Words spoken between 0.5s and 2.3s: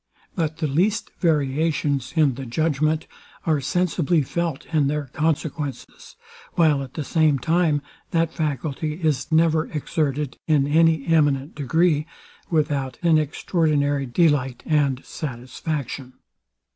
the least variations